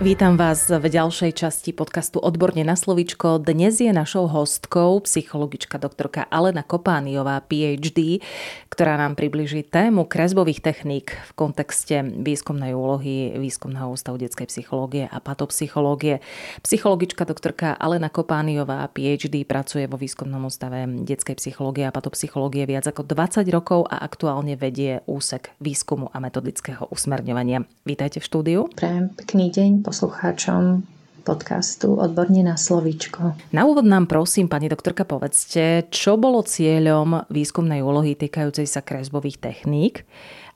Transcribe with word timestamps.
Vítam 0.00 0.40
vás 0.40 0.72
v 0.72 0.88
ďalšej 0.88 1.36
časti 1.36 1.76
podcastu 1.76 2.16
Odborne 2.16 2.64
na 2.64 2.72
slovičko. 2.72 3.36
Dnes 3.36 3.76
je 3.76 3.92
našou 3.92 4.24
hostkou 4.24 5.04
psychologička 5.04 5.76
doktorka 5.76 6.24
Alena 6.32 6.64
Kopániová, 6.64 7.44
PhD, 7.44 8.24
ktorá 8.72 8.96
nám 8.96 9.20
približí 9.20 9.68
tému 9.68 10.08
kresbových 10.08 10.64
techník 10.64 11.12
v 11.12 11.30
kontexte 11.36 12.00
výskumnej 12.00 12.72
úlohy 12.72 13.36
Výskumného 13.36 13.92
ústavu 13.92 14.16
detskej 14.16 14.48
psychológie 14.48 15.04
a 15.10 15.20
patopsychológie. 15.20 16.24
Psychologička 16.64 17.28
doktorka 17.28 17.76
Alena 17.76 18.08
Kopániová, 18.08 18.88
PhD, 18.88 19.44
pracuje 19.44 19.84
vo 19.84 20.00
Výskumnom 20.00 20.48
ústave 20.48 20.88
detskej 21.04 21.36
psychológie 21.36 21.84
a 21.84 21.92
patopsychológie 21.92 22.64
viac 22.64 22.88
ako 22.88 23.04
20 23.04 23.44
rokov 23.52 23.84
a 23.92 24.00
aktuálne 24.00 24.56
vedie 24.56 25.04
úsek 25.04 25.52
výskumu 25.60 26.08
a 26.08 26.22
metodického 26.22 26.88
usmerňovania. 26.88 27.66
Vítajte 27.84 28.22
v 28.22 28.28
štúdiu. 28.30 28.60
Prajem 28.72 29.10
pekný 29.18 29.50
deň 29.50 29.81
poslucháčom 29.82 30.86
podcastu 31.22 31.94
Odborne 32.02 32.42
na 32.42 32.58
slovíčko. 32.58 33.38
Na 33.54 33.62
úvod 33.62 33.86
nám 33.86 34.10
prosím, 34.10 34.50
pani 34.50 34.66
doktorka, 34.66 35.06
povedzte, 35.06 35.86
čo 35.90 36.18
bolo 36.18 36.42
cieľom 36.42 37.30
výskumnej 37.30 37.78
úlohy 37.78 38.18
týkajúcej 38.18 38.66
sa 38.66 38.82
kresbových 38.82 39.38
techník 39.38 40.02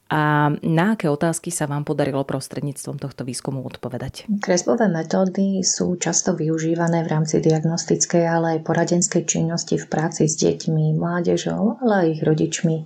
a 0.06 0.54
na 0.62 0.94
aké 0.94 1.10
otázky 1.10 1.50
sa 1.50 1.66
vám 1.66 1.82
podarilo 1.82 2.22
prostredníctvom 2.22 3.02
tohto 3.02 3.26
výskumu 3.26 3.62
odpovedať? 3.66 4.30
Kresbové 4.38 4.86
metódy 4.86 5.66
sú 5.66 5.98
často 5.98 6.34
využívané 6.34 7.02
v 7.02 7.10
rámci 7.10 7.42
diagnostickej, 7.42 8.22
ale 8.22 8.46
aj 8.58 8.66
poradenskej 8.66 9.26
činnosti 9.26 9.78
v 9.78 9.86
práci 9.90 10.30
s 10.30 10.38
deťmi, 10.38 10.94
mládežou, 10.94 11.82
ale 11.82 11.94
aj 11.94 12.06
ich 12.10 12.22
rodičmi. 12.22 12.76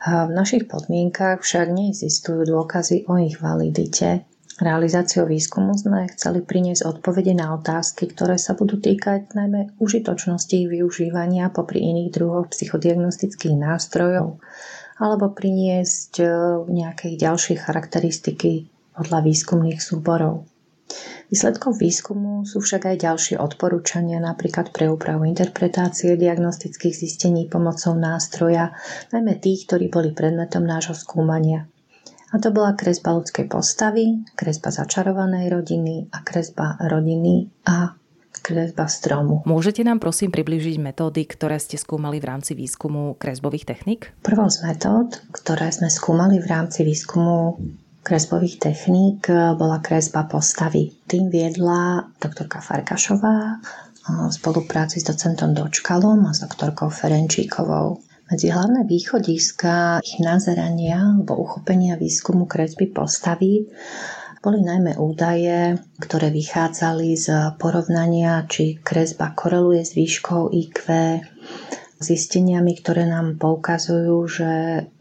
V 0.00 0.32
našich 0.32 0.64
podmienkach 0.64 1.44
však 1.44 1.76
neexistujú 1.76 2.48
dôkazy 2.48 3.04
o 3.04 3.20
ich 3.20 3.36
validite 3.36 4.24
Realizáciou 4.60 5.24
výskumu 5.24 5.72
sme 5.72 6.04
chceli 6.12 6.44
priniesť 6.44 6.84
odpovede 6.84 7.32
na 7.32 7.56
otázky, 7.56 8.12
ktoré 8.12 8.36
sa 8.36 8.52
budú 8.52 8.76
týkať 8.76 9.32
najmä 9.32 9.80
užitočnosti 9.80 10.52
ich 10.52 10.68
využívania 10.68 11.48
popri 11.48 11.80
iných 11.80 12.12
druhoch 12.12 12.52
psychodiagnostických 12.52 13.56
nástrojov 13.56 14.36
alebo 15.00 15.32
priniesť 15.32 16.12
e, 16.20 16.24
nejaké 16.68 17.16
ďalšie 17.16 17.56
charakteristiky 17.56 18.68
podľa 18.92 19.24
výskumných 19.24 19.80
súborov. 19.80 20.44
Výsledkom 21.32 21.72
výskumu 21.72 22.44
sú 22.44 22.60
však 22.60 22.84
aj 22.84 22.96
ďalšie 23.00 23.36
odporúčania, 23.40 24.20
napríklad 24.20 24.76
pre 24.76 24.92
úpravu 24.92 25.24
interpretácie 25.24 26.20
diagnostických 26.20 26.92
zistení 26.92 27.48
pomocou 27.48 27.96
nástroja, 27.96 28.76
najmä 29.08 29.40
tých, 29.40 29.64
ktorí 29.64 29.88
boli 29.88 30.12
predmetom 30.12 30.68
nášho 30.68 30.92
skúmania. 30.92 31.64
A 32.30 32.38
to 32.38 32.54
bola 32.54 32.78
kresba 32.78 33.10
ľudskej 33.18 33.50
postavy, 33.50 34.22
kresba 34.38 34.70
začarovanej 34.70 35.50
rodiny 35.50 36.06
a 36.14 36.22
kresba 36.22 36.78
rodiny 36.78 37.50
a 37.66 37.98
kresba 38.40 38.86
stromu. 38.86 39.42
Môžete 39.44 39.82
nám 39.84 39.98
prosím 39.98 40.32
približiť 40.32 40.78
metódy, 40.80 41.26
ktoré 41.26 41.58
ste 41.58 41.76
skúmali 41.76 42.22
v 42.22 42.30
rámci 42.30 42.54
výskumu 42.56 43.18
kresbových 43.18 43.68
techník? 43.68 44.14
Prvou 44.22 44.48
z 44.48 44.62
metód, 44.64 45.18
ktoré 45.34 45.68
sme 45.74 45.90
skúmali 45.92 46.40
v 46.40 46.46
rámci 46.48 46.86
výskumu 46.86 47.60
kresbových 48.00 48.56
techník, 48.62 49.28
bola 49.60 49.82
kresba 49.84 50.24
postavy. 50.24 50.94
Tým 51.04 51.28
viedla 51.28 52.08
doktorka 52.16 52.64
Farkašová 52.64 53.60
v 54.08 54.32
spolupráci 54.32 55.04
s 55.04 55.06
docentom 55.06 55.52
Dočkalom 55.52 56.24
a 56.24 56.32
s 56.32 56.40
doktorkou 56.40 56.88
Ferenčíkovou. 56.88 58.00
Medzi 58.30 58.46
hlavné 58.46 58.86
východiska 58.86 59.98
ich 60.06 60.22
nazerania 60.22 61.02
alebo 61.02 61.34
uchopenia 61.34 61.98
výskumu 61.98 62.46
kresby 62.46 62.86
postavy 62.86 63.66
boli 64.38 64.62
najmä 64.62 64.96
údaje, 64.96 65.76
ktoré 65.98 66.30
vychádzali 66.30 67.12
z 67.18 67.58
porovnania, 67.58 68.46
či 68.46 68.78
kresba 68.80 69.34
koreluje 69.34 69.82
s 69.84 69.92
výškou 69.98 70.54
IQ, 70.54 70.78
zisteniami, 72.00 72.72
ktoré 72.80 73.04
nám 73.04 73.36
poukazujú, 73.36 74.16
že 74.24 74.50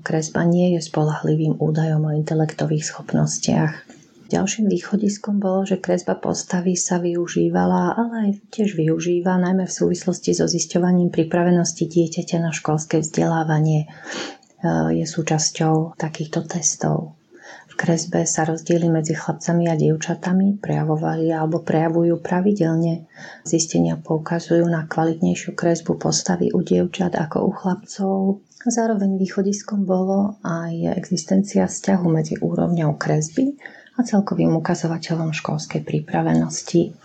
kresba 0.03 0.43
nie 0.43 0.75
je 0.75 0.83
spolahlivým 0.83 1.55
údajom 1.61 2.09
o 2.09 2.15
intelektových 2.17 2.83
schopnostiach. 2.83 3.98
Ďalším 4.29 4.69
východiskom 4.69 5.41
bolo, 5.41 5.65
že 5.65 5.81
kresba 5.81 6.13
postavy 6.13 6.77
sa 6.77 7.01
využívala, 7.01 7.97
ale 7.97 8.15
aj 8.29 8.31
tiež 8.53 8.77
využíva 8.77 9.41
najmä 9.41 9.65
v 9.65 9.73
súvislosti 9.73 10.37
so 10.37 10.45
zisťovaním 10.45 11.09
pripravenosti 11.09 11.89
dieťaťa 11.89 12.37
na 12.37 12.53
školské 12.53 13.01
vzdelávanie. 13.01 13.89
E, 13.89 15.01
je 15.01 15.05
súčasťou 15.09 15.97
takýchto 15.97 16.45
testov. 16.45 17.17
V 17.65 17.73
kresbe 17.73 18.21
sa 18.29 18.45
rozdiely 18.45 18.93
medzi 18.93 19.17
chlapcami 19.17 19.65
a 19.65 19.73
dievčatami 19.73 20.61
prejavovali 20.61 21.33
alebo 21.33 21.65
prejavujú 21.65 22.21
pravidelne. 22.21 23.09
Zistenia 23.49 23.97
poukazujú 23.97 24.61
na 24.69 24.85
kvalitnejšiu 24.85 25.57
kresbu 25.57 25.97
postavy 25.97 26.53
u 26.53 26.61
dievčat 26.61 27.17
ako 27.17 27.49
u 27.49 27.51
chlapcov. 27.57 28.45
Zároveň 28.61 29.17
východiskom 29.17 29.89
bolo 29.89 30.37
aj 30.45 31.01
existencia 31.01 31.65
vzťahu 31.65 32.05
medzi 32.13 32.37
úrovňou 32.37 32.93
kresby 33.01 33.57
a 33.99 34.01
celkovým 34.07 34.55
ukazovateľom 34.55 35.35
školskej 35.35 35.83
pripravenosti. 35.83 36.95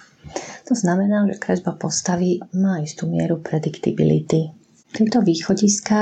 To 0.70 0.74
znamená, 0.78 1.26
že 1.26 1.42
kresba 1.42 1.74
postavy 1.74 2.38
má 2.54 2.78
istú 2.80 3.10
mieru 3.10 3.42
predictability. 3.42 4.54
Tieto 4.94 5.20
východiska 5.20 5.98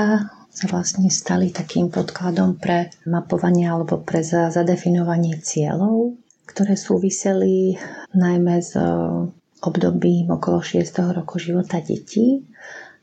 sa 0.53 0.65
vlastne 0.69 1.09
stali 1.09 1.49
takým 1.49 1.89
podkladom 1.89 2.61
pre 2.61 2.93
mapovanie 3.09 3.65
alebo 3.65 4.05
pre 4.05 4.21
zadefinovanie 4.21 5.41
cieľov, 5.41 6.13
ktoré 6.45 6.77
súviseli 6.77 7.73
najmä 8.13 8.61
s 8.61 8.77
obdobím 9.65 10.29
okolo 10.29 10.61
6. 10.61 10.85
roku 11.09 11.41
života 11.41 11.81
detí, 11.81 12.45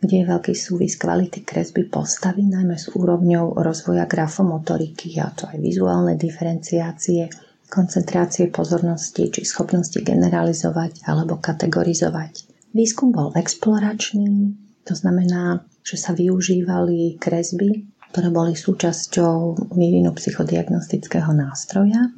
kde 0.01 0.25
je 0.25 0.31
veľký 0.31 0.55
súvis 0.57 0.97
kvality 0.97 1.45
kresby 1.45 1.91
postavy, 1.91 2.47
najmä 2.47 2.79
s 2.79 2.89
úrovňou 2.95 3.61
rozvoja 3.61 4.09
grafomotoriky, 4.09 5.19
a 5.21 5.29
to 5.35 5.45
aj 5.51 5.59
vizuálne 5.61 6.17
diferenciácie, 6.17 7.50
koncentrácie 7.71 8.51
pozornosti 8.51 9.31
či 9.31 9.47
schopnosti 9.47 9.97
generalizovať 9.97 11.07
alebo 11.07 11.39
kategorizovať. 11.39 12.51
Výskum 12.75 13.15
bol 13.15 13.31
exploračný, 13.39 14.59
to 14.83 14.95
znamená, 14.99 15.63
že 15.87 15.97
sa 15.97 16.11
využívali 16.13 17.17
kresby, 17.23 17.87
ktoré 18.11 18.29
boli 18.35 18.59
súčasťou 18.59 19.71
vývinu 19.75 20.11
psychodiagnostického 20.15 21.31
nástroja. 21.31 22.11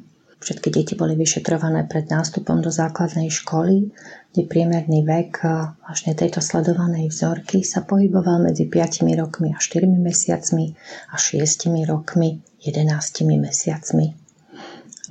Všetky 0.43 0.75
deti 0.75 0.93
boli 0.99 1.15
vyšetrované 1.15 1.87
pred 1.87 2.03
nástupom 2.11 2.59
do 2.59 2.67
základnej 2.67 3.31
školy, 3.31 3.95
kde 4.35 4.43
priemerný 4.43 5.07
vek 5.07 5.39
vlastne 5.87 6.11
tejto 6.11 6.43
sledovanej 6.43 7.07
vzorky 7.07 7.63
sa 7.63 7.87
pohyboval 7.87 8.43
medzi 8.43 8.67
5 8.67 9.07
rokmi 9.15 9.55
a 9.55 9.59
4 9.61 9.87
mesiacmi 9.87 10.75
a 11.09 11.15
6 11.15 11.87
rokmi 11.87 12.43
11 12.59 13.23
mesiacmi. 13.39 14.22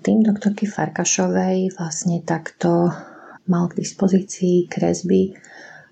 Tým 0.02 0.26
doktorky 0.26 0.66
Farkašovej 0.66 1.78
vlastne 1.78 2.26
takto 2.26 2.90
mal 3.46 3.70
k 3.70 3.78
dispozícii 3.86 4.66
kresby 4.66 5.30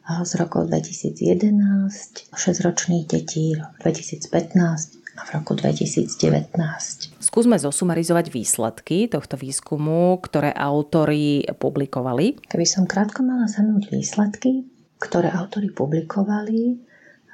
z 0.03 0.33
rokov 0.35 0.67
2011, 0.67 2.35
6-ročných 2.35 3.07
detí 3.07 3.55
2015 3.79 4.99
a 5.15 5.23
v 5.23 5.31
roku 5.31 5.55
2019. 5.55 6.11
Skúsme 7.23 7.55
zosumarizovať 7.63 8.35
výsledky 8.35 9.07
tohto 9.07 9.39
výskumu, 9.39 10.19
ktoré 10.19 10.51
autori 10.59 11.47
publikovali. 11.47 12.43
Keby 12.51 12.67
som 12.67 12.91
krátko 12.91 13.23
mala 13.23 13.47
zhrnúť 13.47 13.95
výsledky, 13.95 14.67
ktoré 14.99 15.31
autori 15.31 15.71
publikovali, 15.71 16.83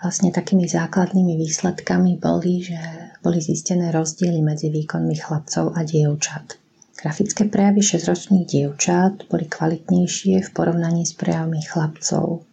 vlastne 0.05 0.29
takými 0.29 0.69
základnými 0.69 1.41
výsledkami 1.41 2.21
boli, 2.21 2.61
že 2.61 2.77
boli 3.25 3.41
zistené 3.41 3.89
rozdiely 3.97 4.45
medzi 4.45 4.69
výkonmi 4.69 5.17
chlapcov 5.17 5.73
a 5.73 5.81
dievčat. 5.81 6.61
Grafické 6.97 7.45
prejavy 7.45 7.85
6-ročných 7.85 8.49
dievčat 8.49 9.29
boli 9.29 9.45
kvalitnejšie 9.45 10.41
v 10.41 10.51
porovnaní 10.57 11.05
s 11.05 11.13
prejavmi 11.13 11.61
chlapcov. 11.61 12.49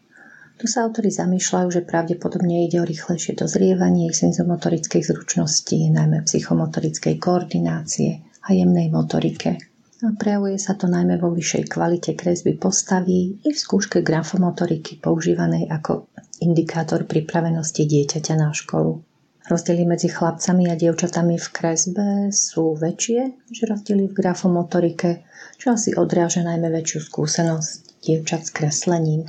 Tu 0.60 0.66
sa 0.68 0.84
autori 0.84 1.08
zamýšľajú, 1.08 1.68
že 1.72 1.88
pravdepodobne 1.88 2.68
ide 2.68 2.84
o 2.84 2.88
rýchlejšie 2.88 3.40
dozrievanie 3.40 4.12
ich 4.12 4.20
senzomotorickej 4.20 5.02
zručnosti, 5.02 5.76
najmä 5.96 6.28
psychomotorickej 6.28 7.16
koordinácie 7.24 8.20
a 8.44 8.52
jemnej 8.52 8.92
motorike. 8.92 9.64
A 10.04 10.12
prejavuje 10.20 10.60
sa 10.60 10.76
to 10.76 10.92
najmä 10.92 11.16
vo 11.16 11.32
vyššej 11.32 11.64
kvalite 11.72 12.12
kresby 12.12 12.60
postavy 12.60 13.40
i 13.40 13.50
v 13.50 13.58
skúške 13.58 14.04
grafomotoriky 14.04 15.00
používanej 15.00 15.72
ako 15.72 16.12
indikátor 16.44 17.08
pripravenosti 17.08 17.88
dieťaťa 17.88 18.36
na 18.36 18.52
školu. 18.52 19.00
Rozdiely 19.44 19.84
medzi 19.84 20.08
chlapcami 20.08 20.72
a 20.72 20.80
dievčatami 20.80 21.36
v 21.36 21.48
kresbe 21.52 22.08
sú 22.32 22.80
väčšie 22.80 23.20
než 23.52 23.58
rozdiely 23.68 24.08
v 24.08 24.16
grafomotorike, 24.16 25.28
čo 25.60 25.76
asi 25.76 25.92
odráža 26.00 26.48
najmä 26.48 26.72
väčšiu 26.72 27.00
skúsenosť 27.12 28.00
dievčat 28.08 28.48
s 28.48 28.56
kreslením. 28.56 29.28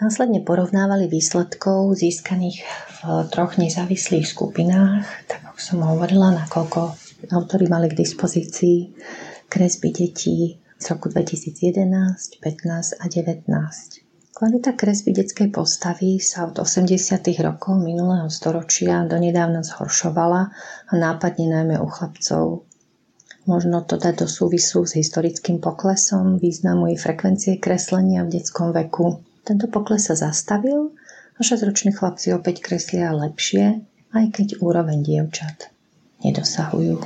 Následne 0.00 0.40
porovnávali 0.42 1.06
výsledkov 1.06 1.94
získaných 2.00 2.64
v 2.64 2.98
troch 3.28 3.60
nezávislých 3.60 4.24
skupinách, 4.24 5.04
tak 5.28 5.44
ako 5.52 5.58
som 5.60 5.78
hovorila, 5.84 6.32
nakoľko 6.32 6.80
autori 7.30 7.68
mali 7.68 7.86
k 7.92 8.02
dispozícii 8.02 8.90
kresby 9.46 9.94
detí 9.94 10.58
z 10.80 10.84
roku 10.90 11.06
2011, 11.06 11.86
15 12.40 12.98
a 12.98 13.04
19. 13.06 14.01
Kvalita 14.42 14.74
kresby 14.74 15.14
detskej 15.14 15.54
postavy 15.54 16.18
sa 16.18 16.50
od 16.50 16.58
80. 16.58 16.98
rokov 17.46 17.78
minulého 17.78 18.26
storočia 18.26 19.06
donedávna 19.06 19.62
zhoršovala 19.62 20.50
a 20.90 20.92
nápadne 20.98 21.46
najmä 21.46 21.78
u 21.78 21.86
chlapcov. 21.86 22.66
Možno 23.46 23.86
to 23.86 24.02
dať 24.02 24.14
do 24.18 24.26
súvisu 24.26 24.82
s 24.82 24.98
historickým 24.98 25.62
poklesom 25.62 26.42
významu 26.42 26.90
i 26.90 26.98
frekvencie 26.98 27.62
kreslenia 27.62 28.26
v 28.26 28.34
detskom 28.34 28.74
veku. 28.74 29.22
Tento 29.46 29.70
pokles 29.70 30.10
sa 30.10 30.18
zastavil 30.18 30.90
a 31.38 31.40
6-roční 31.46 31.94
chlapci 31.94 32.34
opäť 32.34 32.66
kreslia 32.66 33.14
lepšie, 33.14 33.78
aj 34.10 34.24
keď 34.34 34.58
úroveň 34.58 35.06
dievčat 35.06 35.70
nedosahujú. 36.26 36.98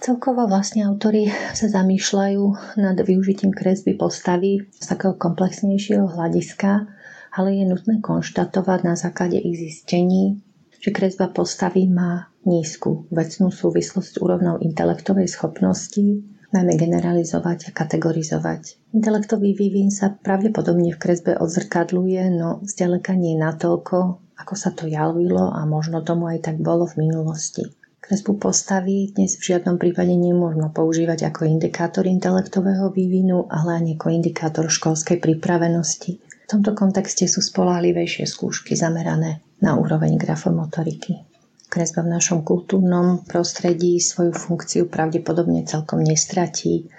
Celkovo 0.00 0.48
vlastne 0.48 0.88
autory 0.88 1.28
sa 1.52 1.68
zamýšľajú 1.68 2.42
nad 2.80 2.96
využitím 2.96 3.52
kresby 3.52 4.00
postavy 4.00 4.64
z 4.72 4.84
takého 4.88 5.12
komplexnejšieho 5.12 6.08
hľadiska, 6.08 6.88
ale 7.36 7.60
je 7.60 7.68
nutné 7.68 8.00
konštatovať 8.00 8.80
na 8.80 8.96
základe 8.96 9.36
ich 9.36 9.60
zistení, 9.60 10.40
že 10.80 10.96
kresba 10.96 11.28
postavy 11.28 11.84
má 11.84 12.32
nízku 12.48 13.12
vecnú 13.12 13.52
súvislosť 13.52 14.16
s 14.16 14.20
úrovnou 14.24 14.56
intelektovej 14.64 15.28
schopnosti, 15.28 16.24
najmä 16.50 16.80
generalizovať 16.80 17.68
a 17.68 17.76
kategorizovať. 17.76 18.90
Intelektový 18.96 19.52
vývin 19.52 19.92
sa 19.92 20.16
pravdepodobne 20.16 20.96
v 20.96 20.98
kresbe 20.98 21.36
odzrkadluje, 21.36 22.40
no 22.40 22.64
zďaleka 22.64 23.12
nie 23.20 23.36
natoľko, 23.36 23.96
ako 24.40 24.54
sa 24.56 24.72
to 24.72 24.88
javilo 24.88 25.52
a 25.52 25.60
možno 25.68 26.00
tomu 26.00 26.32
aj 26.32 26.48
tak 26.50 26.56
bolo 26.56 26.88
v 26.88 27.04
minulosti. 27.04 27.68
Kresbu 28.10 28.42
postavy 28.42 29.14
dnes 29.14 29.38
v 29.38 29.54
žiadnom 29.54 29.78
prípade 29.78 30.10
nemôžno 30.10 30.74
používať 30.74 31.30
ako 31.30 31.46
indikátor 31.46 32.02
intelektového 32.10 32.90
vývinu, 32.90 33.46
ale 33.46 33.78
ani 33.78 33.94
ako 33.94 34.10
indikátor 34.10 34.66
školskej 34.66 35.22
pripravenosti. 35.22 36.18
V 36.18 36.46
tomto 36.50 36.74
kontexte 36.74 37.30
sú 37.30 37.38
spolahlivejšie 37.38 38.26
skúšky 38.26 38.74
zamerané 38.74 39.38
na 39.62 39.78
úroveň 39.78 40.18
grafomotoriky. 40.18 41.22
Kresba 41.70 42.02
v 42.02 42.18
našom 42.18 42.42
kultúrnom 42.42 43.22
prostredí 43.30 44.02
svoju 44.02 44.34
funkciu 44.34 44.90
pravdepodobne 44.90 45.62
celkom 45.62 46.02
nestratí, 46.02 46.90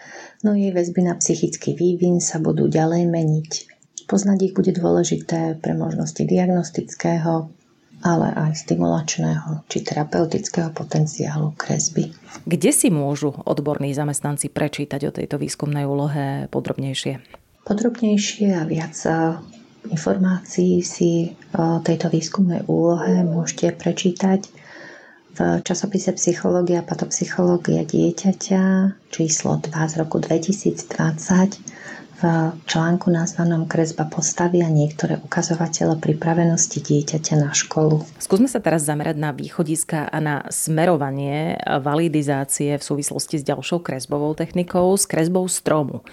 no 0.48 0.56
jej 0.56 0.72
väzby 0.72 1.12
na 1.12 1.20
psychický 1.20 1.76
vývin 1.76 2.24
sa 2.24 2.40
budú 2.40 2.72
ďalej 2.72 3.04
meniť. 3.12 3.52
Poznať 4.08 4.40
ich 4.48 4.54
bude 4.56 4.72
dôležité 4.72 5.60
pre 5.60 5.76
možnosti 5.76 6.24
diagnostického, 6.24 7.52
ale 8.02 8.34
aj 8.34 8.66
stimulačného 8.66 9.66
či 9.70 9.86
terapeutického 9.86 10.74
potenciálu 10.74 11.54
kresby. 11.54 12.10
Kde 12.50 12.72
si 12.74 12.90
môžu 12.90 13.34
odborní 13.46 13.94
zamestnanci 13.94 14.50
prečítať 14.50 15.02
o 15.10 15.16
tejto 15.16 15.38
výskumnej 15.38 15.86
úlohe 15.86 16.50
podrobnejšie? 16.50 17.22
Podrobnejšie 17.62 18.58
a 18.58 18.66
viac 18.66 18.98
e, 19.06 19.38
informácií 19.94 20.82
si 20.82 21.38
o 21.54 21.78
tejto 21.86 22.10
výskumnej 22.10 22.66
úlohe 22.66 23.22
môžete 23.22 23.78
prečítať 23.78 24.50
v 25.32 25.64
časopise 25.64 26.12
Psychológia 26.18 26.84
a 26.84 26.88
patopsychológia 26.88 27.88
dieťaťa 27.88 28.64
číslo 29.14 29.64
2 29.64 29.72
z 29.72 29.94
roku 29.96 30.20
2020 30.20 32.01
v 32.22 32.54
článku 32.70 33.10
nazvanom 33.10 33.66
Kresba 33.66 34.06
postavy 34.06 34.62
a 34.62 34.70
niektoré 34.70 35.18
ukazovatele 35.18 35.98
pripravenosti 35.98 36.78
dieťaťa 36.78 37.34
na 37.42 37.50
školu. 37.50 38.06
Skúsme 38.22 38.46
sa 38.46 38.62
teraz 38.62 38.86
zamerať 38.86 39.18
na 39.18 39.34
východiska 39.34 40.06
a 40.06 40.18
na 40.22 40.46
smerovanie 40.54 41.58
validizácie 41.66 42.78
v 42.78 42.84
súvislosti 42.86 43.42
s 43.42 43.48
ďalšou 43.50 43.82
kresbovou 43.82 44.38
technikou, 44.38 44.94
s 44.94 45.10
kresbou 45.10 45.50
stromu, 45.50 46.06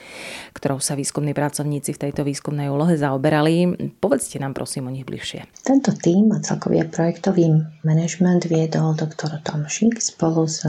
ktorou 0.56 0.80
sa 0.80 0.96
výskumní 0.96 1.36
pracovníci 1.36 1.92
v 1.92 2.08
tejto 2.08 2.24
výskumnej 2.24 2.72
úlohe 2.72 2.96
zaoberali. 2.96 3.76
Povedzte 4.00 4.40
nám 4.40 4.56
prosím 4.56 4.88
o 4.88 4.94
nich 4.94 5.04
bližšie. 5.04 5.44
Tento 5.60 5.92
tým 5.92 6.32
a 6.32 6.40
celkový 6.40 6.88
projektový 6.88 7.52
manažment 7.84 8.48
viedol 8.48 8.96
doktor 8.96 9.36
Tomšik 9.44 10.00
spolu 10.00 10.48
s 10.48 10.64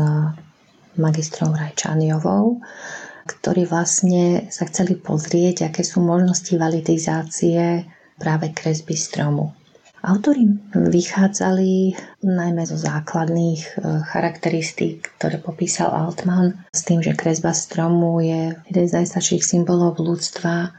magistrou 1.00 1.56
Rajčaniovou 1.56 2.60
ktorí 3.30 3.70
vlastne 3.70 4.50
sa 4.50 4.66
chceli 4.66 4.98
pozrieť, 4.98 5.70
aké 5.70 5.86
sú 5.86 6.02
možnosti 6.02 6.50
validizácie 6.58 7.86
práve 8.18 8.50
kresby 8.50 8.98
stromu. 8.98 9.54
Autori 10.00 10.48
vychádzali 10.72 11.92
najmä 12.24 12.64
zo 12.64 12.80
základných 12.80 13.62
e, 13.68 13.72
charakteristík, 14.08 15.12
ktoré 15.20 15.44
popísal 15.44 15.92
Altman, 15.92 16.56
s 16.72 16.88
tým, 16.88 17.04
že 17.04 17.20
kresba 17.20 17.52
stromu 17.52 18.24
je 18.24 18.56
jeden 18.72 18.86
z 18.88 18.96
najstarších 18.96 19.44
symbolov 19.44 20.00
ľudstva 20.00 20.72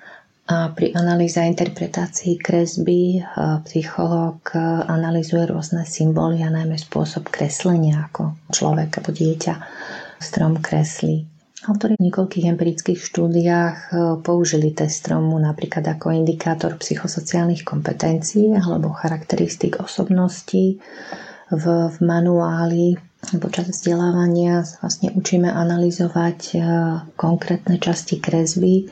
a 0.51 0.57
pri 0.73 0.97
analýze 0.97 1.37
a 1.37 1.45
interpretácii 1.45 2.41
kresby 2.41 3.21
e, 3.21 3.23
psychológ 3.69 4.57
e, 4.57 4.89
analizuje 4.89 5.53
rôzne 5.53 5.85
symboly 5.85 6.41
a 6.41 6.49
najmä 6.49 6.81
spôsob 6.81 7.29
kreslenia, 7.29 8.09
ako 8.09 8.41
človek 8.49 9.05
alebo 9.05 9.13
dieťa 9.13 9.55
strom 10.17 10.65
kreslí. 10.65 11.29
Autori 11.69 11.93
v 12.01 12.09
niekoľkých 12.09 12.49
empirických 12.57 12.97
štúdiách 12.97 13.77
e, 13.77 13.89
použili 14.25 14.73
test 14.73 15.05
stromu 15.05 15.37
napríklad 15.37 15.85
ako 15.85 16.09
indikátor 16.09 16.73
psychosociálnych 16.81 17.69
kompetencií 17.69 18.57
alebo 18.57 18.97
charakteristik 18.97 19.77
osobností. 19.77 20.81
V, 21.53 21.65
v 21.93 21.97
manuáli 22.01 22.97
počas 23.45 23.69
vzdelávania 23.69 24.65
vlastne 24.81 25.13
učíme 25.13 25.53
analyzovať 25.53 26.39
e, 26.49 26.57
konkrétne 27.21 27.77
časti 27.77 28.25
kresby, 28.25 28.89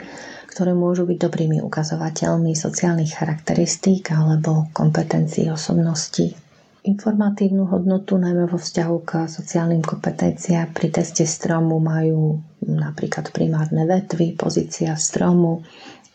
ktoré 0.53 0.77
môžu 0.77 1.09
byť 1.09 1.17
dobrými 1.25 1.65
ukazovateľmi 1.65 2.53
sociálnych 2.53 3.17
charakteristík 3.17 4.13
alebo 4.13 4.69
kompetencií 4.77 5.49
osobností 5.49 6.48
informatívnu 6.89 7.69
hodnotu, 7.69 8.17
najmä 8.17 8.49
vo 8.49 8.57
vzťahu 8.57 8.97
k 9.05 9.11
sociálnym 9.29 9.85
kompetenciám. 9.85 10.73
Pri 10.73 10.89
teste 10.89 11.29
stromu 11.29 11.77
majú 11.77 12.41
napríklad 12.65 13.29
primárne 13.29 13.85
vetvy, 13.85 14.33
pozícia 14.33 14.97
stromu, 14.97 15.63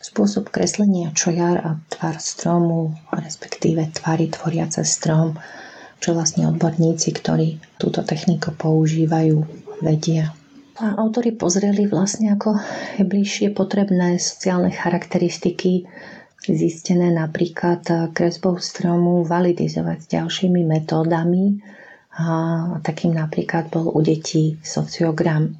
spôsob 0.02 0.50
kreslenia 0.50 1.14
čojar 1.14 1.62
a 1.62 1.70
tvar 1.88 2.18
stromu, 2.18 2.92
respektíve 3.14 3.94
tvary 3.94 4.28
tvoriace 4.28 4.82
strom, 4.82 5.38
čo 6.02 6.12
vlastne 6.12 6.50
odborníci, 6.50 7.14
ktorí 7.16 7.62
túto 7.80 8.04
techniku 8.04 8.52
používajú, 8.52 9.40
vedia. 9.80 10.34
A 10.74 10.98
autori 10.98 11.30
pozreli 11.30 11.86
vlastne, 11.86 12.34
ako 12.34 12.58
je 12.98 13.06
bližšie 13.06 13.54
potrebné 13.54 14.18
sociálne 14.18 14.74
charakteristiky 14.74 15.86
zistené 16.52 17.08
napríklad 17.08 18.12
kresbou 18.12 18.60
stromu 18.60 19.24
validizovať 19.24 19.98
s 20.04 20.06
ďalšími 20.12 20.60
metódami. 20.68 21.56
A 22.14 22.26
takým 22.84 23.16
napríklad 23.16 23.74
bol 23.74 23.90
u 23.90 23.98
detí 23.98 24.60
sociogram. 24.62 25.50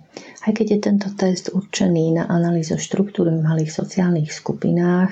Aj 0.47 0.53
keď 0.55 0.67
je 0.71 0.79
tento 0.79 1.09
test 1.19 1.51
určený 1.51 2.21
na 2.21 2.31
analýzu 2.31 2.79
štruktúry 2.79 3.35
v 3.35 3.43
malých 3.43 3.75
sociálnych 3.75 4.31
skupinách, 4.31 5.11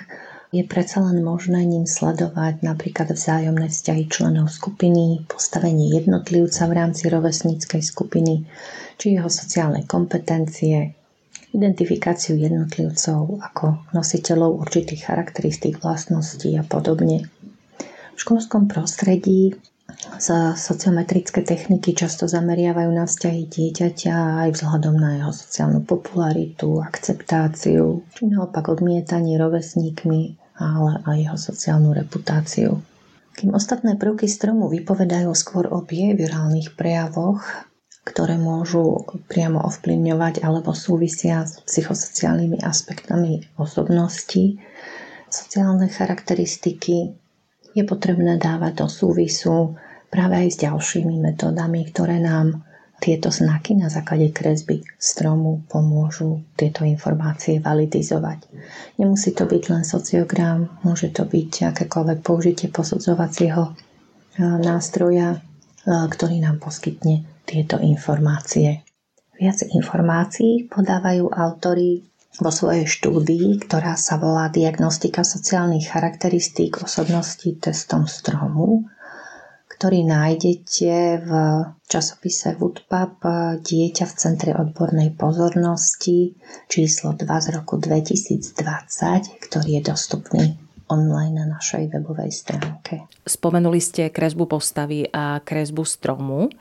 je 0.53 0.63
predsa 0.69 1.01
len 1.01 1.25
možné 1.25 1.65
ním 1.65 1.89
sledovať 1.89 2.61
napríklad 2.61 3.17
vzájomné 3.17 3.73
vzťahy 3.73 4.05
členov 4.13 4.53
skupiny, 4.53 5.25
postavenie 5.25 5.97
jednotlivca 5.97 6.69
v 6.69 6.77
rámci 6.77 7.09
rovesníckej 7.09 7.81
skupiny, 7.81 8.45
či 9.01 9.17
jeho 9.17 9.33
sociálne 9.33 9.89
kompetencie, 9.89 11.02
identifikáciu 11.53 12.37
jednotlivcov 12.41 13.41
ako 13.41 13.85
nositeľov 13.93 14.65
určitých 14.65 15.09
charakteristík, 15.09 15.81
vlastností 15.85 16.57
a 16.57 16.65
podobne. 16.65 17.29
V 18.13 18.19
školskom 18.19 18.69
prostredí 18.69 19.57
sa 20.19 20.57
sociometrické 20.57 21.45
techniky 21.45 21.93
často 21.93 22.25
zameriavajú 22.25 22.91
na 22.91 23.05
vzťahy 23.05 23.43
dieťaťa 23.47 24.49
aj 24.49 24.51
vzhľadom 24.57 24.97
na 24.97 25.11
jeho 25.21 25.33
sociálnu 25.33 25.81
popularitu, 25.85 26.81
akceptáciu, 26.81 28.03
či 28.17 28.23
naopak 28.27 28.73
odmietanie 28.73 29.37
rovesníkmi, 29.37 30.21
ale 30.59 31.05
aj 31.05 31.17
jeho 31.17 31.39
sociálnu 31.39 31.93
reputáciu. 31.93 32.81
Kým 33.33 33.57
ostatné 33.57 33.97
prvky 33.97 34.29
stromu 34.29 34.69
vypovedajú 34.69 35.33
skôr 35.33 35.65
o 35.73 35.81
behaviorálnych 35.81 36.77
prejavoch, 36.77 37.41
ktoré 38.03 38.35
môžu 38.35 39.07
priamo 39.31 39.63
ovplyvňovať 39.63 40.43
alebo 40.43 40.75
súvisia 40.75 41.47
s 41.47 41.63
psychosociálnymi 41.63 42.59
aspektami 42.67 43.47
osobnosti. 43.63 44.59
Sociálne 45.31 45.87
charakteristiky 45.87 47.15
je 47.73 47.83
potrebné 47.87 48.37
dávať 48.43 48.85
do 48.85 48.89
súvisu 48.91 49.79
práve 50.13 50.35
aj 50.45 50.49
s 50.51 50.57
ďalšími 50.61 51.17
metódami, 51.23 51.89
ktoré 51.89 52.19
nám 52.19 52.67
tieto 53.03 53.35
znaky 53.35 53.75
na 53.75 53.91
základe 53.91 54.31
kresby 54.31 54.87
stromu 54.95 55.67
pomôžu 55.67 56.47
tieto 56.55 56.87
informácie 56.87 57.59
validizovať. 57.59 58.47
Nemusí 59.03 59.35
to 59.35 59.47
byť 59.51 59.63
len 59.75 59.83
sociogram, 59.83 60.71
môže 60.87 61.11
to 61.11 61.27
byť 61.27 61.75
akékoľvek 61.75 62.19
použitie 62.23 62.71
posudzovacieho 62.71 63.63
e, 63.67 63.73
nástroja, 64.39 65.35
e, 65.35 65.39
ktorý 65.91 66.39
nám 66.47 66.63
poskytne 66.63 67.27
tieto 67.47 67.79
informácie. 67.83 68.87
Viac 69.37 69.67
informácií 69.75 70.71
podávajú 70.71 71.31
autory 71.31 72.03
vo 72.39 72.49
svojej 72.49 72.89
štúdii, 72.89 73.61
ktorá 73.69 73.99
sa 73.99 74.17
volá 74.17 74.49
Diagnostika 74.49 75.27
sociálnych 75.27 75.91
charakteristík 75.91 76.81
osobnosti 76.81 77.51
testom 77.61 78.09
stromu 78.09 78.89
ktorý 79.83 80.07
nájdete 80.07 81.27
v 81.27 81.31
časopise 81.91 82.55
Woodpub 82.55 83.19
Dieťa 83.67 84.07
v 84.07 84.15
Centre 84.15 84.55
odbornej 84.55 85.19
pozornosti 85.19 86.39
číslo 86.71 87.19
2 87.19 87.27
z 87.27 87.49
roku 87.51 87.83
2020, 87.83 89.43
ktorý 89.43 89.71
je 89.75 89.83
dostupný 89.83 90.62
online 90.93 91.41
na 91.41 91.47
našej 91.57 91.89
webovej 91.97 92.29
stránke. 92.29 93.09
Spomenuli 93.25 93.81
ste 93.81 94.13
kresbu 94.13 94.45
postavy 94.45 95.09
a 95.09 95.41
kresbu 95.41 95.89
stromu. 95.89 96.53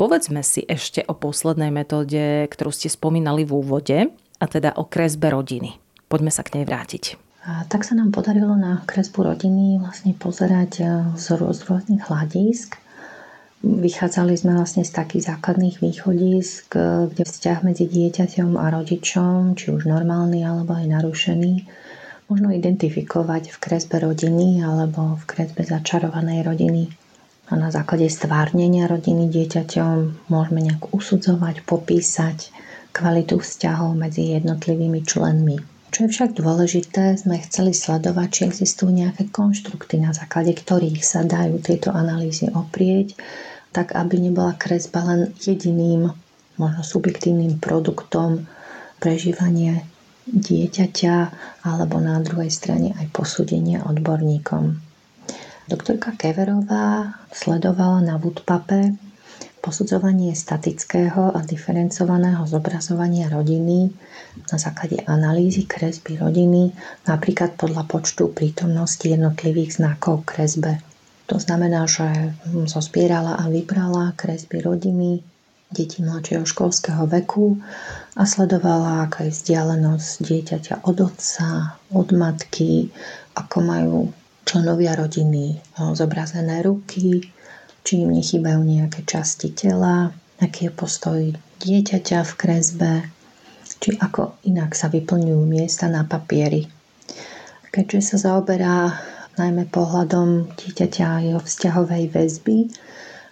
Povedzme 0.00 0.40
si 0.40 0.64
ešte 0.64 1.04
o 1.04 1.12
poslednej 1.12 1.68
metóde, 1.68 2.48
ktorú 2.48 2.72
ste 2.72 2.88
spomínali 2.88 3.44
v 3.44 3.52
úvode, 3.52 3.98
a 4.40 4.44
teda 4.44 4.76
o 4.76 4.84
kresbe 4.84 5.32
rodiny. 5.32 5.80
Poďme 6.06 6.30
sa 6.30 6.44
k 6.44 6.60
nej 6.60 6.64
vrátiť. 6.68 7.16
A 7.46 7.62
tak 7.70 7.86
sa 7.86 7.94
nám 7.94 8.10
podarilo 8.10 8.58
na 8.58 8.82
kresbu 8.84 9.22
rodiny 9.22 9.78
vlastne 9.78 10.12
pozerať 10.18 10.72
e, 10.82 10.84
z, 11.14 11.26
rôznych 11.38 12.02
hľadisk. 12.10 12.82
Vychádzali 13.62 14.34
sme 14.34 14.58
vlastne 14.58 14.82
z 14.82 14.90
takých 14.90 15.30
základných 15.30 15.78
východisk, 15.78 16.74
e, 16.74 17.06
kde 17.14 17.22
vzťah 17.22 17.58
medzi 17.62 17.86
dieťaťom 17.86 18.58
a 18.58 18.66
rodičom, 18.74 19.54
či 19.54 19.70
už 19.70 19.86
normálny 19.86 20.42
alebo 20.42 20.74
aj 20.74 20.86
narušený, 20.90 21.54
možno 22.26 22.50
identifikovať 22.50 23.54
v 23.54 23.56
kresbe 23.62 24.02
rodiny 24.02 24.62
alebo 24.62 25.18
v 25.18 25.24
kresbe 25.24 25.62
začarovanej 25.62 26.42
rodiny. 26.42 26.82
A 27.46 27.54
na 27.54 27.70
základe 27.70 28.10
stvárnenia 28.10 28.90
rodiny 28.90 29.30
dieťaťom 29.30 30.28
môžeme 30.30 30.66
nejak 30.66 30.90
usudzovať, 30.90 31.62
popísať 31.62 32.50
kvalitu 32.90 33.38
vzťahov 33.38 33.94
medzi 33.94 34.34
jednotlivými 34.34 35.06
členmi 35.06 35.76
čo 35.96 36.04
je 36.04 36.12
však 36.12 36.36
dôležité, 36.36 37.16
sme 37.16 37.40
chceli 37.40 37.72
sledovať, 37.72 38.28
či 38.28 38.40
existujú 38.52 38.92
nejaké 38.92 39.32
konštrukty, 39.32 39.96
na 39.96 40.12
základe 40.12 40.52
ktorých 40.52 41.00
sa 41.00 41.24
dajú 41.24 41.56
tieto 41.64 41.88
analýzy 41.88 42.52
oprieť, 42.52 43.16
tak 43.72 43.96
aby 43.96 44.20
nebola 44.20 44.52
kresba 44.60 45.08
len 45.08 45.32
jediným, 45.40 46.12
možno 46.60 46.82
subjektívnym 46.84 47.56
produktom 47.64 48.44
prežívania 49.00 49.88
dieťaťa 50.26 51.16
alebo 51.62 52.02
na 52.02 52.18
druhej 52.18 52.50
strane 52.50 52.94
aj 52.98 53.06
posúdenia 53.14 53.86
odborníkom. 53.86 54.82
Doktorka 55.66 56.14
Keverová 56.14 57.18
sledovala 57.34 58.02
na 58.02 58.14
Woodpape 58.18 58.94
posudzovanie 59.66 60.30
statického 60.30 61.34
a 61.34 61.42
diferencovaného 61.42 62.46
zobrazovania 62.46 63.26
rodiny 63.26 63.90
na 64.46 64.56
základe 64.62 65.02
analýzy 65.10 65.66
kresby 65.66 66.14
rodiny, 66.22 66.70
napríklad 67.10 67.58
podľa 67.58 67.82
počtu 67.90 68.30
prítomnosti 68.30 69.02
jednotlivých 69.02 69.82
znakov 69.82 70.22
kresbe. 70.22 70.78
To 71.26 71.42
znamená, 71.42 71.82
že 71.90 72.06
zozbierala 72.70 73.42
a 73.42 73.50
vybrala 73.50 74.14
kresby 74.14 74.62
rodiny 74.62 75.26
detí 75.70 76.02
mladšieho 76.02 76.46
školského 76.46 77.06
veku 77.10 77.58
a 78.14 78.22
sledovala, 78.22 79.10
aká 79.10 79.26
je 79.26 79.34
vzdialenosť 79.34 80.10
dieťaťa 80.22 80.74
od 80.86 80.96
otca, 81.02 81.76
od 81.90 82.08
matky, 82.14 82.90
ako 83.34 83.56
majú 83.60 83.96
členovia 84.46 84.94
rodiny 84.94 85.58
zobrazené 85.74 86.62
ruky, 86.62 87.18
či 87.82 87.92
im 88.06 88.14
nechýbajú 88.14 88.62
nejaké 88.62 89.02
časti 89.02 89.50
tela, 89.50 90.14
aký 90.38 90.70
je 90.70 90.72
postoj 90.72 91.20
dieťaťa 91.62 92.18
v 92.22 92.32
kresbe, 92.38 92.92
či 93.82 93.98
ako 93.98 94.38
inak 94.46 94.72
sa 94.72 94.86
vyplňujú 94.86 95.42
miesta 95.44 95.90
na 95.90 96.06
papieri. 96.06 96.70
Keďže 97.74 98.14
sa 98.14 98.16
zaoberá 98.30 98.96
najmä 99.36 99.68
pohľadom 99.68 100.48
dieťaťa 100.56 101.04
a 101.04 101.22
jeho 101.26 101.40
vzťahovej 101.42 102.04
väzby, 102.08 102.58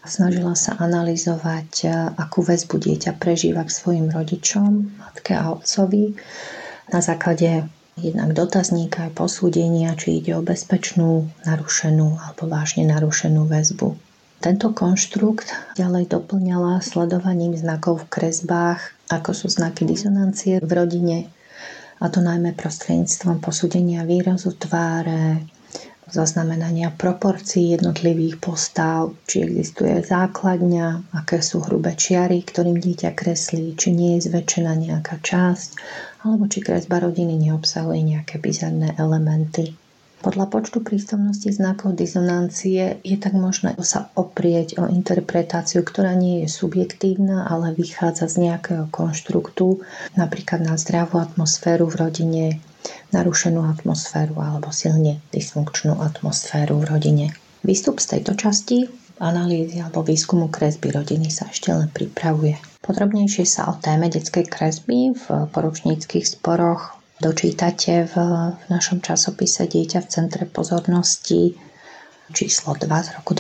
snažila 0.04 0.52
sa 0.54 0.76
analyzovať, 0.78 1.88
akú 2.16 2.44
väzbu 2.44 2.76
dieťa 2.76 3.16
prežíva 3.16 3.64
k 3.64 3.74
svojim 3.74 4.06
rodičom, 4.12 5.00
matke 5.00 5.32
a 5.34 5.52
otcovi, 5.52 6.14
na 6.92 7.00
základe 7.00 7.64
jednak 7.96 8.34
dotazníka 8.34 9.08
aj 9.08 9.16
posúdenia, 9.16 9.96
či 9.96 10.20
ide 10.20 10.34
o 10.36 10.42
bezpečnú, 10.42 11.30
narušenú 11.46 12.18
alebo 12.20 12.50
vážne 12.50 12.84
narušenú 12.90 13.46
väzbu. 13.46 13.96
Tento 14.42 14.76
konštrukt 14.76 15.48
ďalej 15.78 16.12
doplňala 16.12 16.84
sledovaním 16.84 17.56
znakov 17.56 18.04
v 18.04 18.10
kresbách, 18.12 18.92
ako 19.08 19.30
sú 19.32 19.46
znaky 19.48 19.88
disonancie 19.88 20.60
v 20.60 20.68
rodine, 20.68 21.18
a 22.02 22.10
to 22.12 22.20
najmä 22.20 22.52
prostredníctvom 22.52 23.40
posúdenia 23.40 24.04
výrazu 24.04 24.52
tváre, 24.52 25.46
zaznamenania 26.10 26.92
proporcií 26.92 27.76
jednotlivých 27.76 28.36
postav, 28.40 29.14
či 29.24 29.44
existuje 29.44 30.04
základňa, 30.04 31.16
aké 31.16 31.40
sú 31.40 31.64
hrubé 31.64 31.96
čiary, 31.96 32.44
ktorým 32.44 32.76
dieťa 32.76 33.16
kreslí, 33.16 33.76
či 33.78 33.88
nie 33.92 34.18
je 34.18 34.28
zväčšená 34.28 34.72
nejaká 34.76 35.20
časť, 35.20 35.68
alebo 36.24 36.48
či 36.48 36.60
kresba 36.60 37.00
rodiny 37.00 37.36
neobsahuje 37.48 38.00
nejaké 38.00 38.36
bizarné 38.40 38.96
elementy. 38.96 39.76
Podľa 40.24 40.48
počtu 40.48 40.80
prítomnosti 40.80 41.52
znakov 41.52 42.00
dizonancie 42.00 42.96
je 43.04 43.16
tak 43.20 43.36
možné 43.36 43.76
sa 43.84 44.08
oprieť 44.16 44.80
o 44.80 44.88
interpretáciu, 44.88 45.84
ktorá 45.84 46.16
nie 46.16 46.40
je 46.40 46.48
subjektívna, 46.48 47.44
ale 47.44 47.76
vychádza 47.76 48.32
z 48.32 48.48
nejakého 48.48 48.88
konštruktu, 48.88 49.84
napríklad 50.16 50.64
na 50.64 50.80
zdravú 50.80 51.20
atmosféru 51.20 51.92
v 51.92 52.08
rodine, 52.08 52.44
narušenú 53.12 53.64
atmosféru 53.64 54.36
alebo 54.40 54.72
silne 54.74 55.22
dysfunkčnú 55.30 55.98
atmosféru 56.00 56.82
v 56.82 56.88
rodine. 56.88 57.26
Výstup 57.64 58.02
z 58.02 58.18
tejto 58.18 58.36
časti 58.36 58.84
analýzy 59.22 59.78
alebo 59.78 60.02
výskumu 60.02 60.50
kresby 60.50 60.90
rodiny 60.90 61.30
sa 61.30 61.46
ešte 61.48 61.70
len 61.70 61.86
pripravuje. 61.88 62.58
Podrobnejšie 62.82 63.46
sa 63.46 63.70
o 63.70 63.78
téme 63.78 64.10
detskej 64.10 64.50
kresby 64.50 65.14
v 65.14 65.24
poručníckých 65.54 66.26
sporoch 66.26 66.98
dočítate 67.22 68.10
v, 68.10 68.14
v 68.52 68.64
našom 68.68 69.00
časopise 69.00 69.70
Dieťa 69.70 70.02
v 70.04 70.10
centre 70.10 70.44
pozornosti 70.44 71.54
číslo 72.34 72.74
2 72.74 72.84
z 72.84 73.08
roku 73.16 73.32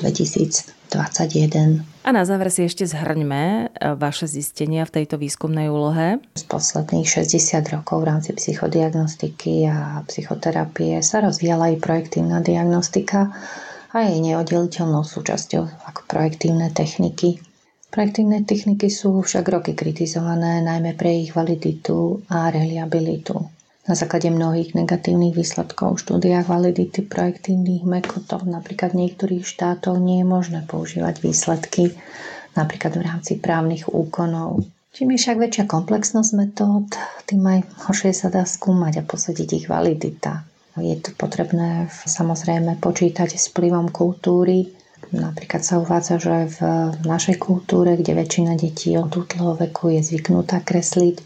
2021. 0.92 1.94
A 2.04 2.12
na 2.12 2.28
záver 2.28 2.52
si 2.52 2.68
ešte 2.68 2.84
zhrňme 2.84 3.42
e, 3.44 3.62
vaše 3.96 4.28
zistenia 4.28 4.84
v 4.84 5.00
tejto 5.00 5.16
výskumnej 5.16 5.72
úlohe. 5.72 6.20
Z 6.36 6.44
posledných 6.44 7.08
60 7.08 7.64
rokov 7.72 8.04
v 8.04 8.08
rámci 8.12 8.30
psychodiagnostiky 8.36 9.64
a 9.64 10.04
psychoterapie 10.04 11.00
sa 11.00 11.24
rozvíjala 11.24 11.72
aj 11.72 11.80
projektívna 11.80 12.44
diagnostika 12.44 13.32
a 13.94 13.96
jej 14.04 14.20
neoddeliteľnou 14.20 15.00
súčasťou 15.00 15.64
ako 15.64 16.00
projektívne 16.04 16.68
techniky. 16.76 17.40
Projektívne 17.88 18.42
techniky 18.42 18.90
sú 18.90 19.22
však 19.22 19.46
roky 19.48 19.72
kritizované 19.72 20.60
najmä 20.66 20.98
pre 20.98 21.24
ich 21.24 21.30
validitu 21.30 22.26
a 22.26 22.50
reliabilitu. 22.50 23.38
Na 23.84 23.92
základe 23.92 24.32
mnohých 24.32 24.72
negatívnych 24.72 25.36
výsledkov 25.36 26.00
v 26.00 26.02
štúdiách 26.08 26.48
validity 26.48 27.04
projektívnych 27.04 27.84
metodov 27.84 28.48
napríklad 28.48 28.96
v 28.96 29.04
niektorých 29.04 29.44
štátov 29.44 30.00
nie 30.00 30.24
je 30.24 30.26
možné 30.26 30.64
používať 30.64 31.20
výsledky 31.20 31.92
napríklad 32.56 32.96
v 32.96 33.04
rámci 33.04 33.36
právnych 33.36 33.84
úkonov. 33.92 34.64
Čím 34.94 35.12
je 35.12 35.26
však 35.26 35.36
väčšia 35.36 35.64
komplexnosť 35.66 36.30
metód, 36.32 36.86
tým 37.28 37.42
aj 37.44 37.60
horšie 37.90 38.14
sa 38.14 38.30
dá 38.30 38.46
skúmať 38.46 39.02
a 39.02 39.06
posúdiť 39.06 39.48
ich 39.52 39.66
validita. 39.66 40.46
Je 40.80 40.96
to 41.02 41.12
potrebné 41.18 41.90
samozrejme 42.08 42.78
počítať 42.78 43.36
s 43.36 43.50
vplyvom 43.52 43.90
kultúry. 43.90 44.70
Napríklad 45.12 45.60
sa 45.66 45.82
uvádza, 45.82 46.16
že 46.22 46.48
v 46.56 46.58
našej 47.04 47.36
kultúre, 47.36 47.98
kde 48.00 48.16
väčšina 48.16 48.56
detí 48.56 48.96
od 48.96 49.10
útleho 49.12 49.58
veku 49.58 49.92
je 49.92 50.00
zvyknutá 50.00 50.62
kresliť, 50.64 51.20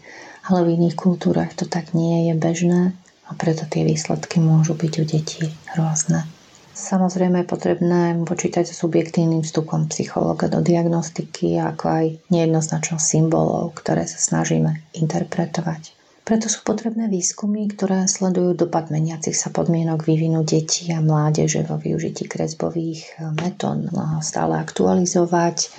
ale 0.49 0.65
v 0.65 0.81
iných 0.81 0.97
kultúrach 0.97 1.53
to 1.53 1.69
tak 1.69 1.93
nie 1.93 2.27
je 2.27 2.33
bežné 2.33 2.81
a 3.29 3.31
preto 3.37 3.69
tie 3.69 3.85
výsledky 3.85 4.41
môžu 4.41 4.73
byť 4.73 4.93
u 4.97 5.03
detí 5.05 5.45
rôzne. 5.77 6.25
Samozrejme 6.73 7.43
je 7.43 7.51
potrebné 7.51 8.01
počítať 8.23 8.65
s 8.65 8.79
subjektívnym 8.81 9.43
vstupom 9.45 9.91
psychológa 9.91 10.47
do 10.47 10.63
diagnostiky, 10.63 11.59
ako 11.59 11.85
aj 11.85 12.05
nejednoznačnosť 12.31 13.03
symbolov, 13.03 13.75
ktoré 13.77 14.07
sa 14.07 14.15
snažíme 14.15 14.79
interpretovať. 14.95 15.93
Preto 16.23 16.45
sú 16.45 16.61
potrebné 16.61 17.09
výskumy, 17.09 17.67
ktoré 17.73 18.05
sledujú 18.07 18.53
dopad 18.53 18.93
meniacich 18.93 19.33
sa 19.33 19.49
podmienok 19.49 20.05
vývinu 20.05 20.45
detí 20.45 20.87
a 20.93 21.01
mládeže 21.03 21.65
vo 21.65 21.81
využití 21.81 22.29
kresbových 22.29 23.17
metód. 23.33 23.89
Stále 24.21 24.61
aktualizovať 24.61 25.73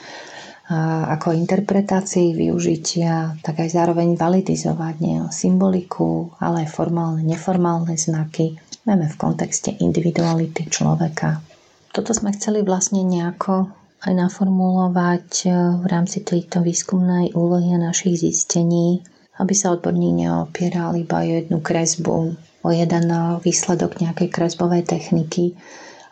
ako 0.71 1.35
interpretácii 1.35 2.31
využitia, 2.31 3.43
tak 3.43 3.59
aj 3.59 3.75
zároveň 3.75 4.15
validizovať 4.15 4.95
nie, 5.03 5.19
symboliku, 5.35 6.31
ale 6.39 6.63
aj 6.63 6.71
formálne, 6.71 7.27
neformálne 7.27 7.99
znaky, 7.99 8.55
najmä 8.87 9.11
v 9.11 9.19
kontexte 9.19 9.75
individuality 9.83 10.71
človeka. 10.71 11.43
Toto 11.91 12.15
sme 12.15 12.31
chceli 12.39 12.63
vlastne 12.63 13.03
nejako 13.03 13.67
aj 14.07 14.13
naformulovať 14.15 15.29
e, 15.43 15.49
v 15.83 15.87
rámci 15.91 16.23
tejto 16.23 16.63
výskumnej 16.63 17.35
úlohy 17.35 17.75
a 17.75 17.91
našich 17.91 18.23
zistení, 18.23 19.03
aby 19.43 19.53
sa 19.59 19.75
odborník 19.75 20.23
neopieral 20.23 20.95
iba 20.95 21.19
o 21.19 21.27
jednu 21.27 21.59
kresbu, 21.59 22.17
o 22.63 22.69
jeden 22.71 23.11
výsledok 23.43 23.99
nejakej 23.99 24.29
kresbovej 24.31 24.87
techniky, 24.87 25.59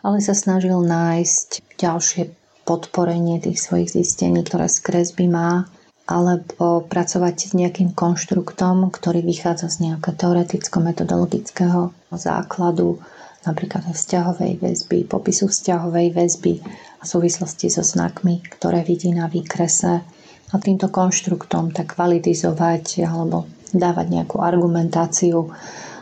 ale 0.03 0.19
sa 0.19 0.35
snažil 0.35 0.83
nájsť 0.83 1.79
ďalšie 1.79 2.38
podporenie 2.69 3.41
tých 3.41 3.57
svojich 3.57 3.97
zistení, 3.97 4.45
ktoré 4.45 4.69
z 4.69 4.77
kresby 4.85 5.25
má, 5.25 5.65
alebo 6.05 6.85
pracovať 6.85 7.35
s 7.49 7.51
nejakým 7.57 7.97
konštruktom, 7.97 8.93
ktorý 8.93 9.25
vychádza 9.25 9.73
z 9.73 9.89
nejakého 9.89 10.13
teoreticko-metodologického 10.13 11.89
základu, 12.13 13.01
napríklad 13.45 13.89
aj 13.89 13.95
vzťahovej 13.97 14.53
väzby, 14.61 15.09
popisu 15.09 15.49
vzťahovej 15.49 16.07
väzby 16.13 16.53
a 17.01 17.03
súvislosti 17.05 17.73
so 17.73 17.81
znakmi, 17.81 18.45
ktoré 18.53 18.85
vidí 18.85 19.09
na 19.13 19.25
výkrese. 19.25 20.05
A 20.49 20.57
týmto 20.57 20.89
konštruktom 20.89 21.77
tak 21.77 21.93
validizovať 21.93 23.05
alebo 23.05 23.45
dávať 23.69 24.05
nejakú 24.09 24.41
argumentáciu, 24.41 25.45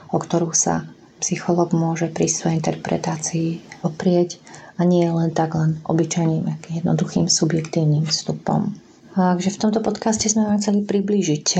o 0.07 0.17
ktorú 0.17 0.55
sa 0.55 0.87
psycholog 1.19 1.75
môže 1.75 2.07
pri 2.07 2.31
svojej 2.31 2.63
interpretácii 2.63 3.83
oprieť 3.83 4.39
a 4.77 4.81
nie 4.85 5.09
len 5.09 5.33
tak 5.33 5.57
len 5.57 5.81
obyčajným 5.89 6.45
jednoduchým 6.69 7.25
subjektívnym 7.25 8.05
vstupom. 8.05 8.73
Takže 9.17 9.49
v 9.49 9.61
tomto 9.65 9.81
podcaste 9.81 10.29
sme 10.29 10.45
vám 10.45 10.61
chceli 10.61 10.85
priblížiť 10.85 11.57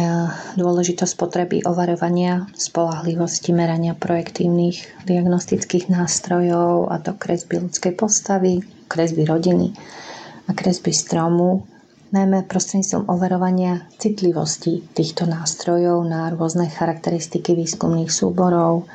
dôležitosť 0.62 1.14
potreby 1.18 1.66
overovania, 1.66 2.46
spolahlivosti 2.54 3.50
merania 3.50 3.98
projektívnych 3.98 5.10
diagnostických 5.10 5.90
nástrojov, 5.90 6.94
a 6.94 7.02
to 7.02 7.18
kresby 7.18 7.58
ľudskej 7.58 7.98
postavy, 7.98 8.62
kresby 8.86 9.26
rodiny 9.26 9.74
a 10.46 10.54
kresby 10.54 10.94
stromu, 10.94 11.66
najmä 12.14 12.46
prostredníctvom 12.46 13.10
overovania 13.10 13.90
citlivosti 13.98 14.86
týchto 14.94 15.26
nástrojov 15.26 16.06
na 16.06 16.30
rôzne 16.30 16.70
charakteristiky 16.70 17.58
výskumných 17.58 18.14
súborov, 18.14 18.86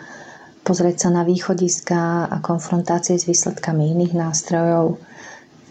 pozrieť 0.62 1.06
sa 1.06 1.08
na 1.10 1.22
východiska 1.26 2.30
a 2.30 2.36
konfrontácie 2.38 3.18
s 3.18 3.26
výsledkami 3.26 3.92
iných 3.92 4.14
nástrojov, 4.14 4.98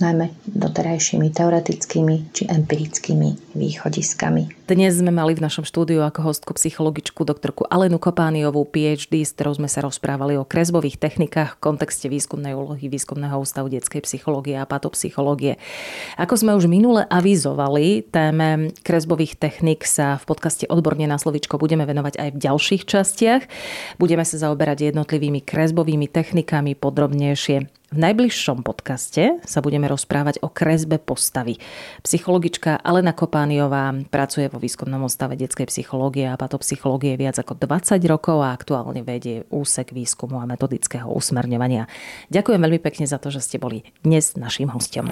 najmä 0.02 0.34
doterajšími 0.50 1.30
teoretickými 1.30 2.34
či 2.34 2.50
empirickými 2.50 3.54
východiskami. 3.54 4.66
Dnes 4.66 4.98
sme 4.98 5.14
mali 5.14 5.38
v 5.38 5.44
našom 5.44 5.68
štúdiu 5.68 6.02
ako 6.02 6.32
hostku 6.32 6.52
psychologičku 6.58 7.22
doktorku 7.28 7.68
Alenu 7.70 8.02
Kopániovú, 8.02 8.66
PhD, 8.66 9.22
s 9.22 9.36
ktorou 9.36 9.60
sme 9.62 9.70
sa 9.70 9.86
rozprávali 9.86 10.40
o 10.40 10.48
kresbových 10.48 10.98
technikách 10.98 11.60
v 11.60 11.62
kontexte 11.62 12.08
výskumnej 12.08 12.56
úlohy 12.56 12.88
Výskumného 12.88 13.38
ústavu 13.38 13.70
detskej 13.70 14.02
psychológie 14.08 14.58
a 14.58 14.66
patopsychológie. 14.66 15.62
Ako 16.18 16.40
sme 16.40 16.56
už 16.56 16.66
minule 16.72 17.06
avizovali, 17.06 18.08
téme 18.10 18.72
kresbových 18.82 19.38
technik 19.38 19.84
sa 19.84 20.18
v 20.18 20.24
podcaste 20.26 20.66
Odborne 20.72 21.06
na 21.06 21.20
slovičko 21.20 21.60
budeme 21.60 21.84
venovať 21.84 22.18
aj 22.18 22.30
v 22.34 22.42
ďalších 22.42 22.84
častiach. 22.88 23.44
Budeme 24.00 24.24
sa 24.24 24.40
zaoberať 24.40 24.90
jednotlivými 24.90 25.44
kresbovými 25.44 26.08
technikami 26.08 26.80
podrobnejšie. 26.80 27.81
V 27.92 28.00
najbližšom 28.00 28.64
podcaste 28.64 29.44
sa 29.44 29.60
budeme 29.60 29.84
rozprávať 29.84 30.40
o 30.40 30.48
kresbe 30.48 30.96
postavy. 30.96 31.60
Psychologička 32.00 32.80
Alena 32.80 33.12
Kopániová 33.12 33.92
pracuje 34.08 34.48
vo 34.48 34.64
výskumnom 34.64 35.04
ústave 35.04 35.36
detskej 35.36 35.68
psychológie 35.68 36.24
a 36.32 36.40
patopsychológie 36.40 37.20
viac 37.20 37.36
ako 37.44 37.60
20 37.60 38.00
rokov 38.08 38.40
a 38.48 38.56
aktuálne 38.56 39.04
vedie 39.04 39.44
úsek 39.52 39.92
výskumu 39.92 40.40
a 40.40 40.48
metodického 40.48 41.12
usmerňovania. 41.12 41.92
Ďakujem 42.32 42.64
veľmi 42.64 42.80
pekne 42.80 43.12
za 43.12 43.20
to, 43.20 43.28
že 43.28 43.44
ste 43.44 43.60
boli 43.60 43.84
dnes 44.08 44.40
našim 44.40 44.72
hostom. 44.72 45.12